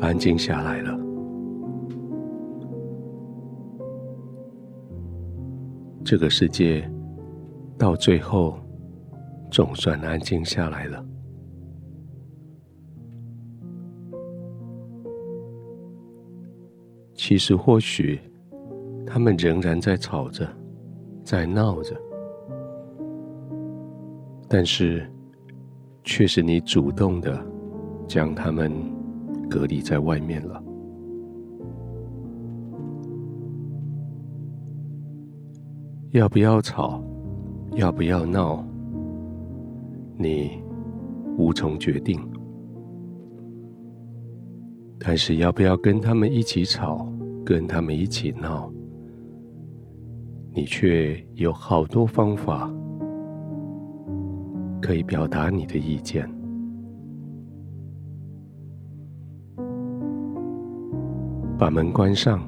[0.00, 0.98] 安静下来了。
[6.04, 6.90] 这个世界
[7.76, 8.58] 到最后
[9.50, 11.04] 总算安静下来了。
[17.14, 18.18] 其实，或许
[19.06, 20.48] 他们仍然在吵着，
[21.22, 21.94] 在闹着，
[24.48, 25.06] 但是，
[26.04, 27.38] 却是你主动的
[28.06, 28.72] 将他们
[29.48, 30.62] 隔离在外面了。
[36.12, 37.02] 要不要吵？
[37.74, 38.64] 要不要闹？
[40.16, 40.62] 你
[41.36, 42.18] 无从决定。
[44.98, 47.06] 但是要不要跟他们一起吵，
[47.44, 48.70] 跟他们一起闹？
[50.52, 52.68] 你却有好多方法
[54.82, 56.28] 可以表达你的意见。
[61.58, 62.40] 把门关上。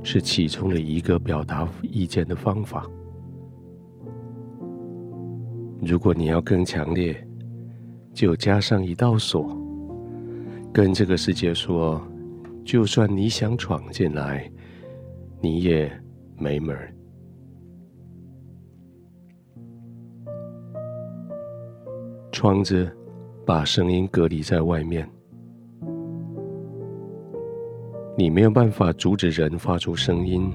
[0.00, 2.88] 是其中的一个表达意见的方法。
[5.82, 7.14] 如果你要更强烈，
[8.14, 9.54] 就加上一道锁，
[10.72, 12.00] 跟这个世界说：
[12.64, 14.50] 就算你想闯进来，
[15.40, 15.90] 你也
[16.38, 16.94] 没门儿。
[22.32, 22.90] 窗子
[23.44, 25.06] 把声音隔离在外面。
[28.18, 30.50] 你没有办法阻止人发出声音，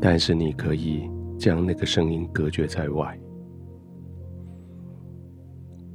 [0.00, 3.18] 但是你可以将那个声音隔绝在外。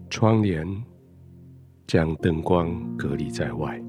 [0.09, 0.68] 窗帘
[1.88, 3.81] 将灯光隔离在外，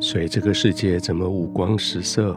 [0.00, 2.34] 随这个世界怎么五光十色，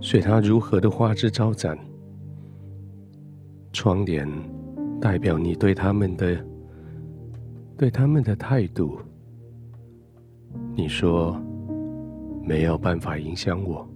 [0.00, 1.76] 随它如何的花枝招展，
[3.72, 4.28] 窗帘
[5.00, 6.46] 代表你对他们的
[7.76, 8.96] 对他们的态度。
[10.80, 11.38] 你说
[12.42, 13.86] 没有办法影响我。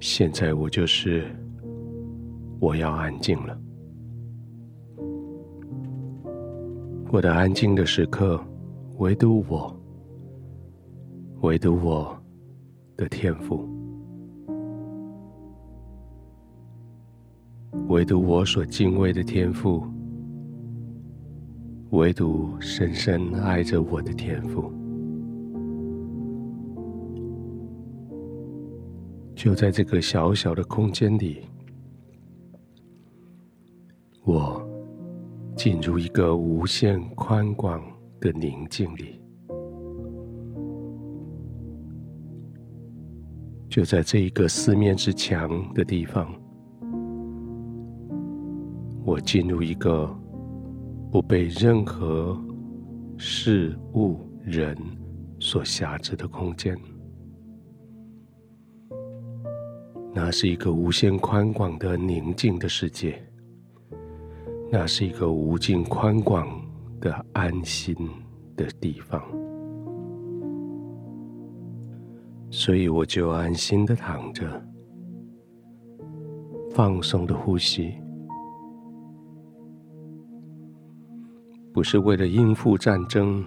[0.00, 1.30] 现在我就是
[2.58, 3.56] 我要安静了。
[7.12, 8.44] 我的安静的时刻，
[8.96, 9.72] 唯独我，
[11.42, 12.20] 唯独我
[12.96, 13.64] 的天赋，
[17.86, 19.86] 唯独我所敬畏的天赋。
[21.90, 24.70] 唯独深深爱着我的天赋，
[29.34, 31.46] 就在这个小小的空间里，
[34.22, 34.62] 我
[35.56, 37.82] 进入一个无限宽广
[38.20, 39.18] 的宁静里。
[43.70, 46.30] 就在这一个四面之墙的地方，
[49.06, 50.14] 我进入一个。
[51.10, 52.38] 不被任何
[53.16, 54.76] 事物、人
[55.40, 56.76] 所辖制的空间，
[60.12, 63.22] 那是一个无限宽广的宁静的世界，
[64.70, 66.46] 那是一个无尽宽广
[67.00, 67.96] 的安心
[68.54, 69.22] 的地方，
[72.50, 74.62] 所以我就安心的躺着，
[76.70, 77.94] 放松的呼吸。
[81.78, 83.40] 不是为了应付战争、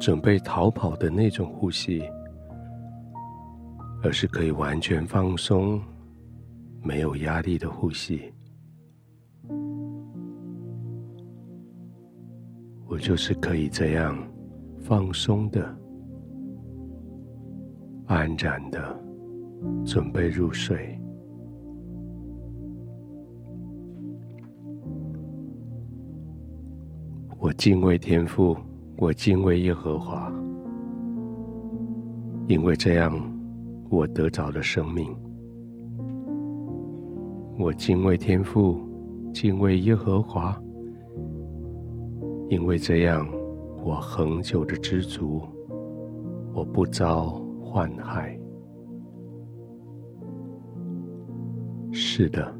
[0.00, 2.02] 准备逃跑的那种呼吸，
[4.02, 5.80] 而是可以完全放松、
[6.82, 8.34] 没有压力的呼吸。
[12.88, 14.18] 我就是可以这样
[14.80, 15.64] 放松的、
[18.06, 19.00] 安然的
[19.86, 21.00] 准备入睡。
[27.42, 28.56] 我敬畏天父，
[28.98, 30.32] 我敬畏耶和华，
[32.46, 33.12] 因为这样，
[33.90, 35.12] 我得着了生命。
[37.58, 38.80] 我敬畏天父，
[39.34, 40.56] 敬畏耶和华，
[42.48, 43.26] 因为这样，
[43.84, 45.42] 我恒久的知足，
[46.54, 48.38] 我不遭患害。
[51.90, 52.56] 是的，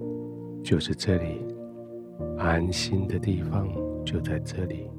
[0.61, 1.39] 就是这里，
[2.37, 3.69] 安心的地方。
[4.05, 4.91] 就在这里，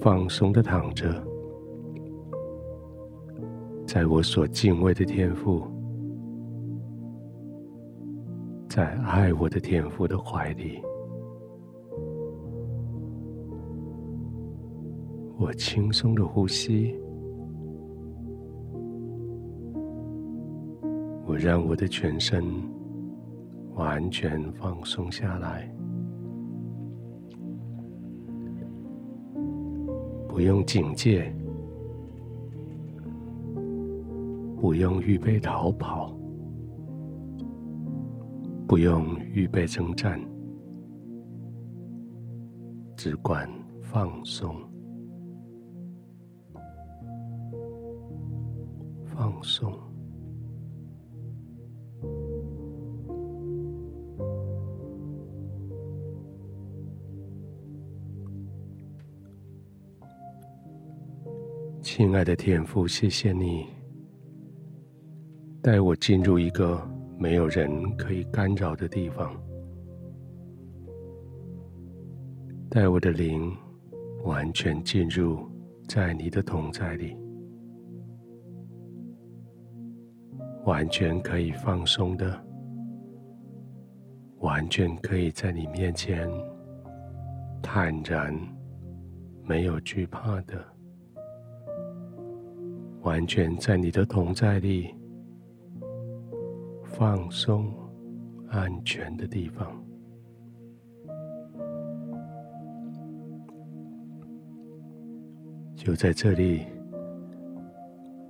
[0.00, 1.22] 放松的躺着，
[3.86, 5.62] 在我所敬畏的天父，
[8.68, 10.80] 在爱我的天父的怀里，
[15.38, 16.94] 我轻松的呼吸，
[21.26, 22.44] 我让我的全身
[23.74, 25.72] 完全放松下来，
[30.30, 31.34] 不用警戒，
[34.60, 36.16] 不用预备逃跑，
[38.66, 40.20] 不用预备征战，
[42.96, 43.50] 只管
[43.82, 44.54] 放松，
[49.04, 49.89] 放松。
[61.82, 63.66] 亲爱的天父，谢谢你。
[65.62, 66.86] 带我进入一个
[67.18, 69.34] 没有人可以干扰的地方，
[72.68, 73.56] 带我的灵
[74.24, 75.40] 完全进入
[75.88, 77.16] 在你的同在里，
[80.64, 82.38] 完全可以放松的，
[84.40, 86.28] 完全可以在你面前
[87.62, 88.34] 坦然，
[89.44, 90.62] 没有惧怕的。
[93.02, 94.94] 完全在你的同在里，
[96.84, 97.72] 放松、
[98.48, 99.82] 安全的地方，
[105.74, 106.66] 就在这里，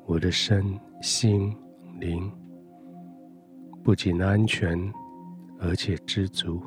[0.07, 0.65] 我的身
[1.03, 1.53] 心
[1.99, 2.31] 灵
[3.83, 4.79] 不仅安全，
[5.59, 6.63] 而且知足。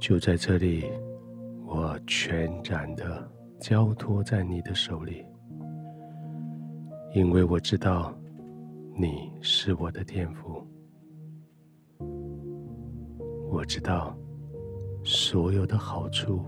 [0.00, 0.84] 就在这里，
[1.64, 3.30] 我全然的
[3.60, 5.24] 交托在你的手里。
[7.12, 8.14] 因为我知道
[8.94, 10.64] 你是我的天赋，
[13.50, 14.16] 我知道
[15.02, 16.40] 所有的好处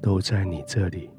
[0.00, 1.10] 都在你这里，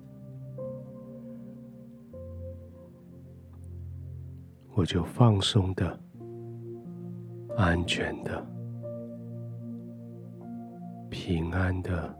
[4.73, 5.99] 我就放松的、
[7.57, 8.41] 安全的、
[11.09, 12.17] 平安的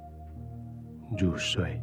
[1.18, 1.82] 入睡。